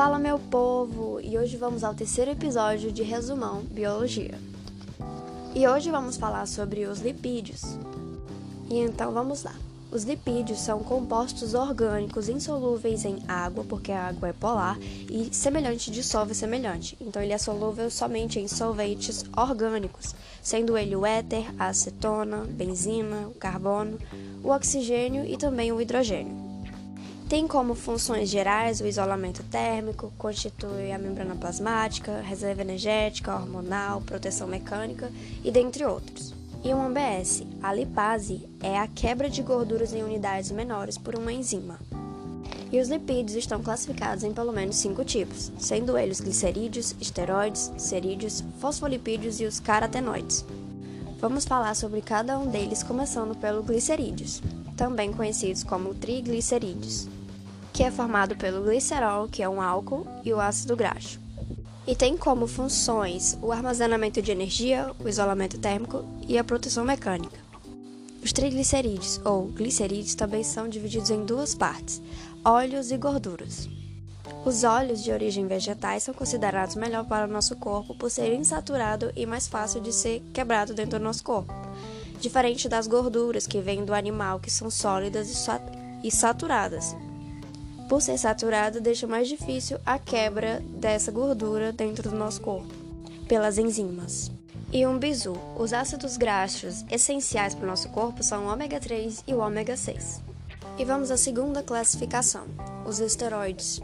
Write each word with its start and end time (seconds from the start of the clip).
Fala 0.00 0.18
meu 0.18 0.38
povo! 0.38 1.20
E 1.20 1.36
hoje 1.36 1.58
vamos 1.58 1.84
ao 1.84 1.92
terceiro 1.92 2.30
episódio 2.30 2.90
de 2.90 3.02
Resumão 3.02 3.60
Biologia. 3.64 4.32
E 5.54 5.68
hoje 5.68 5.90
vamos 5.90 6.16
falar 6.16 6.46
sobre 6.46 6.86
os 6.86 7.00
lipídios. 7.00 7.76
E 8.70 8.78
então 8.78 9.12
vamos 9.12 9.42
lá. 9.42 9.54
Os 9.92 10.04
lipídios 10.04 10.58
são 10.58 10.78
compostos 10.82 11.52
orgânicos 11.52 12.30
insolúveis 12.30 13.04
em 13.04 13.18
água, 13.28 13.62
porque 13.68 13.92
a 13.92 14.08
água 14.08 14.30
é 14.30 14.32
polar, 14.32 14.78
e 14.80 15.28
semelhante 15.34 15.90
dissolve 15.90 16.34
semelhante. 16.34 16.96
Então 16.98 17.20
ele 17.20 17.34
é 17.34 17.38
solúvel 17.38 17.90
somente 17.90 18.40
em 18.40 18.48
solventes 18.48 19.26
orgânicos, 19.36 20.14
sendo 20.42 20.78
ele 20.78 20.96
o 20.96 21.04
éter, 21.04 21.44
a 21.58 21.66
acetona, 21.66 22.38
benzina, 22.38 23.28
o 23.28 23.34
carbono, 23.34 23.98
o 24.42 24.48
oxigênio 24.48 25.26
e 25.26 25.36
também 25.36 25.70
o 25.70 25.78
hidrogênio. 25.78 26.49
Tem 27.30 27.46
como 27.46 27.76
funções 27.76 28.28
gerais 28.28 28.80
o 28.80 28.86
isolamento 28.88 29.44
térmico, 29.44 30.12
constitui 30.18 30.90
a 30.90 30.98
membrana 30.98 31.36
plasmática, 31.36 32.20
reserva 32.20 32.62
energética, 32.62 33.32
hormonal, 33.32 34.00
proteção 34.00 34.48
mecânica 34.48 35.12
e 35.44 35.48
dentre 35.52 35.84
outros. 35.84 36.34
E 36.64 36.74
um 36.74 36.82
ABS, 36.82 37.44
a 37.62 37.72
lipase, 37.72 38.48
é 38.60 38.76
a 38.76 38.88
quebra 38.88 39.30
de 39.30 39.42
gorduras 39.42 39.92
em 39.92 40.02
unidades 40.02 40.50
menores 40.50 40.98
por 40.98 41.14
uma 41.14 41.32
enzima. 41.32 41.78
E 42.72 42.80
os 42.80 42.88
lipídios 42.88 43.36
estão 43.36 43.62
classificados 43.62 44.24
em 44.24 44.34
pelo 44.34 44.52
menos 44.52 44.74
cinco 44.74 45.04
tipos, 45.04 45.52
sendo 45.56 45.96
eles 45.96 46.20
glicerídeos, 46.20 46.96
esteroides, 47.00 47.70
cerídeos, 47.76 48.42
fosfolipídios 48.58 49.40
e 49.40 49.44
os 49.44 49.60
carotenoides. 49.60 50.44
Vamos 51.20 51.44
falar 51.44 51.76
sobre 51.76 52.02
cada 52.02 52.36
um 52.40 52.48
deles, 52.48 52.82
começando 52.82 53.36
pelo 53.36 53.62
glicerídeos, 53.62 54.42
também 54.76 55.12
conhecidos 55.12 55.62
como 55.62 55.94
triglicerídeos 55.94 57.08
que 57.80 57.84
é 57.84 57.90
formado 57.90 58.36
pelo 58.36 58.62
glicerol, 58.62 59.26
que 59.26 59.42
é 59.42 59.48
um 59.48 59.58
álcool, 59.58 60.06
e 60.22 60.34
o 60.34 60.38
ácido 60.38 60.76
graxo. 60.76 61.18
E 61.86 61.96
tem 61.96 62.14
como 62.14 62.46
funções 62.46 63.38
o 63.40 63.50
armazenamento 63.50 64.20
de 64.20 64.30
energia, 64.30 64.92
o 65.02 65.08
isolamento 65.08 65.56
térmico 65.56 66.04
e 66.28 66.36
a 66.36 66.44
proteção 66.44 66.84
mecânica. 66.84 67.38
Os 68.22 68.34
triglicerídeos, 68.34 69.18
ou 69.24 69.46
glicerídeos, 69.46 70.14
também 70.14 70.44
são 70.44 70.68
divididos 70.68 71.08
em 71.08 71.24
duas 71.24 71.54
partes: 71.54 72.02
óleos 72.44 72.90
e 72.90 72.98
gorduras. 72.98 73.66
Os 74.44 74.62
óleos 74.62 75.02
de 75.02 75.10
origem 75.10 75.46
vegetais 75.46 76.02
são 76.02 76.12
considerados 76.12 76.76
melhor 76.76 77.06
para 77.06 77.26
o 77.26 77.32
nosso 77.32 77.56
corpo 77.56 77.94
por 77.94 78.10
serem 78.10 78.40
insaturados 78.40 79.10
e 79.16 79.24
mais 79.24 79.48
fácil 79.48 79.80
de 79.80 79.90
ser 79.90 80.22
quebrado 80.34 80.74
dentro 80.74 80.98
do 80.98 81.04
nosso 81.06 81.24
corpo, 81.24 81.54
diferente 82.20 82.68
das 82.68 82.86
gorduras 82.86 83.46
que 83.46 83.62
vêm 83.62 83.86
do 83.86 83.94
animal, 83.94 84.38
que 84.38 84.50
são 84.50 84.68
sólidas 84.68 85.48
e 86.04 86.10
saturadas, 86.10 86.94
por 87.90 88.00
ser 88.00 88.16
saturado, 88.18 88.80
deixa 88.80 89.04
mais 89.04 89.26
difícil 89.26 89.76
a 89.84 89.98
quebra 89.98 90.62
dessa 90.78 91.10
gordura 91.10 91.72
dentro 91.72 92.08
do 92.08 92.14
nosso 92.14 92.40
corpo 92.40 92.72
pelas 93.26 93.58
enzimas. 93.58 94.30
E 94.72 94.86
um 94.86 94.96
bizu. 94.96 95.36
Os 95.58 95.72
ácidos 95.72 96.16
graxos 96.16 96.84
essenciais 96.88 97.52
para 97.52 97.64
o 97.64 97.66
nosso 97.66 97.88
corpo 97.88 98.22
são 98.22 98.46
o 98.46 98.52
ômega 98.52 98.78
3 98.78 99.24
e 99.26 99.34
o 99.34 99.40
ômega 99.40 99.76
6. 99.76 100.22
E 100.78 100.84
vamos 100.84 101.10
à 101.10 101.16
segunda 101.16 101.64
classificação, 101.64 102.46
os 102.86 103.00
esteroides. 103.00 103.80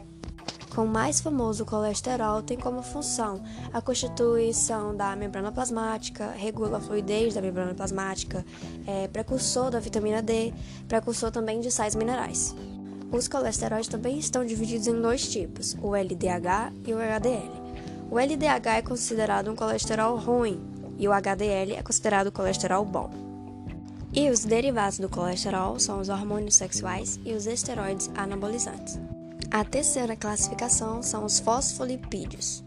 Com 0.73 0.85
o 0.85 0.89
mais 0.89 1.21
famoso 1.21 1.65
colesterol, 1.65 2.43
tem 2.43 2.57
como 2.57 2.83
função 2.83 3.43
a 3.73 3.81
constituição 3.81 4.97
da 4.97 5.17
membrana 5.17 5.51
plasmática, 5.51 6.31
regula 6.31 6.79
a 6.79 6.81
fluidez 6.81 7.35
da 7.35 7.43
membrana 7.43 7.75
plasmática, 7.75 8.45
é 8.87 9.09
precursor 9.09 9.69
da 9.71 9.81
vitamina 9.81 10.23
D, 10.23 10.55
precursor 10.87 11.33
também 11.33 11.61
de 11.61 11.73
sais 11.73 11.97
minerais. 11.97 12.55
Os 13.11 13.29
colesteróis 13.29 13.87
também 13.87 14.19
estão 14.19 14.45
divididos 14.45 14.87
em 14.87 15.01
dois 15.01 15.29
tipos, 15.29 15.77
o 15.81 15.95
LDH 15.95 16.73
e 16.87 16.93
o 16.93 16.99
HDL. 16.99 17.53
O 18.11 18.19
LDH 18.19 18.67
é 18.79 18.83
considerado 18.83 19.51
um 19.51 19.57
colesterol 19.57 20.17
ruim 20.17 20.61
e 20.99 21.07
o 21.07 21.13
HDL 21.13 21.75
é 21.75 21.83
considerado 21.83 22.33
colesterol 22.33 22.85
bom. 22.85 23.11
E 24.13 24.31
os 24.31 24.45
derivados 24.45 24.99
do 24.99 25.09
colesterol 25.09 25.79
são 25.79 26.01
os 26.01 26.09
hormônios 26.09 26.55
sexuais 26.57 27.21
e 27.25 27.33
os 27.33 27.47
esteroides 27.47 28.11
anabolizantes. 28.15 28.99
A 29.51 29.65
terceira 29.65 30.17
classificação 30.17 31.03
são 31.03 31.25
os 31.25 31.39
fosfolipídios, 31.39 32.65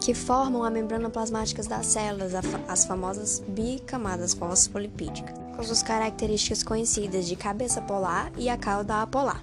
que 0.00 0.14
formam 0.14 0.64
a 0.64 0.70
membrana 0.70 1.10
plasmática 1.10 1.62
das 1.62 1.86
células, 1.86 2.32
as 2.68 2.84
famosas 2.84 3.42
bicamadas 3.48 4.34
fosfolipídicas, 4.34 5.34
com 5.56 5.62
suas 5.62 5.82
características 5.82 6.62
conhecidas 6.62 7.26
de 7.26 7.36
cabeça 7.36 7.80
polar 7.80 8.30
e 8.36 8.48
a 8.48 8.56
cauda 8.56 9.02
apolar. 9.02 9.42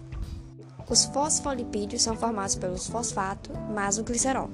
Os 0.89 1.05
fosfolipídios 1.05 2.01
são 2.01 2.15
formados 2.15 2.55
pelos 2.55 2.87
fosfato 2.87 3.51
mais 3.73 3.99
o 3.99 4.03
glicerol. 4.03 4.49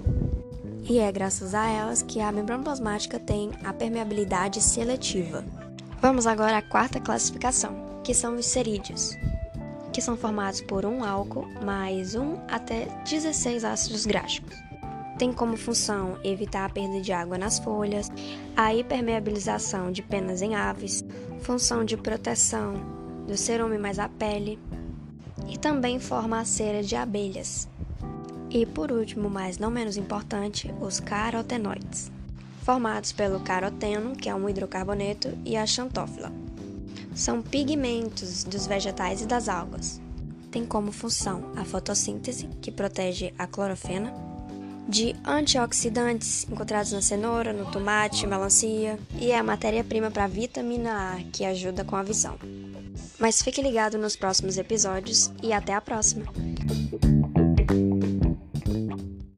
E 0.84 1.00
é 1.00 1.12
graças 1.12 1.56
a 1.56 1.66
elas 1.66 2.01
que 2.01 2.19
a 2.19 2.31
membrana 2.31 2.63
plasmática 2.63 3.18
tem 3.18 3.51
a 3.63 3.72
permeabilidade 3.72 4.62
seletiva. 4.62 5.46
Vamos 6.01 6.28
agora 6.28 6.57
à 6.57 6.62
quarta 6.62 7.00
classificação, 7.00 8.01
que 8.03 8.13
são 8.13 8.35
os 8.35 8.46
cerídeos, 8.46 9.18
que 9.94 10.01
são 10.01 10.18
formados 10.18 10.59
por 10.62 10.85
um 10.85 11.03
álcool 11.03 11.47
mais 11.63 12.16
um 12.16 12.35
até 12.50 12.85
16 13.09 13.63
ácidos 13.63 14.06
gráficos. 14.06 14.56
Tem 15.17 15.31
como 15.31 15.56
função 15.56 16.19
evitar 16.22 16.66
a 16.66 16.69
perda 16.69 17.00
de 17.00 17.13
água 17.13 17.38
nas 17.38 17.57
folhas, 17.57 18.12
a 18.57 18.75
hipermeabilização 18.75 19.90
de 19.90 20.02
penas 20.02 20.41
em 20.41 20.53
aves, 20.53 21.03
função 21.40 21.85
de 21.85 21.96
proteção 21.96 22.73
do 23.25 23.38
cerume 23.38 23.78
mais 23.78 23.97
a 23.97 24.09
pele, 24.09 24.59
e 25.47 25.57
também 25.57 26.00
forma 26.00 26.40
a 26.40 26.46
cera 26.46 26.81
de 26.81 26.96
abelhas. 26.96 27.68
E 28.50 28.66
por 28.66 28.91
último, 28.91 29.29
mas 29.29 29.57
não 29.57 29.69
menos 29.69 29.97
importante, 29.97 30.73
os 30.79 31.00
carotenoides, 31.00 32.12
formados 32.63 33.12
pelo 33.12 33.40
caroteno, 33.41 34.16
que 34.16 34.29
é 34.29 34.35
um 34.35 34.47
hidrocarboneto, 34.47 35.38
e 35.44 35.57
a 35.57 35.66
xantófila. 35.66 36.31
São 37.13 37.41
pigmentos 37.41 38.44
dos 38.44 38.66
vegetais 38.68 39.22
e 39.22 39.25
das 39.25 39.50
algas. 39.50 40.01
Tem 40.51 40.66
como 40.66 40.91
função 40.91 41.52
a 41.56 41.66
fotossíntese, 41.66 42.47
que 42.62 42.72
protege 42.72 43.34
a 43.38 43.46
clorofena, 43.46 44.13
de 44.88 45.16
antioxidantes 45.25 46.47
encontrados 46.50 46.91
na 46.91 47.02
cenoura, 47.02 47.52
no 47.52 47.69
tomate, 47.72 48.28
melancia, 48.28 49.00
e 49.19 49.31
é 49.31 49.38
a 49.38 49.44
matéria-prima 49.44 50.12
para 50.12 50.25
a 50.25 50.28
vitamina 50.28 51.13
A, 51.13 51.23
que 51.31 51.44
ajuda 51.44 51.84
com 51.84 51.96
a 51.96 52.03
visão. 52.03 52.38
Mas 53.20 53.42
fique 53.42 53.62
ligado 53.62 53.98
nos 53.98 54.16
próximos 54.16 54.58
episódios 54.58 55.31
e 55.42 55.53
até 55.53 55.74
a 55.74 55.81
próxima! 55.81 56.26